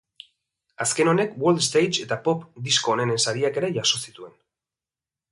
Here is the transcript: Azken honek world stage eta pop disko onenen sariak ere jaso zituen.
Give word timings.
Azken 0.85 1.09
honek 1.11 1.35
world 1.43 1.59
stage 1.65 2.05
eta 2.05 2.17
pop 2.27 2.47
disko 2.69 2.93
onenen 2.95 3.21
sariak 3.27 3.59
ere 3.61 3.69
jaso 3.77 4.01
zituen. 4.07 4.33